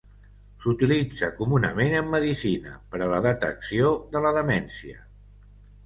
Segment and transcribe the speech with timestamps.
[0.61, 5.03] S'utilitza comunament en medicina per a la detecció de la demència.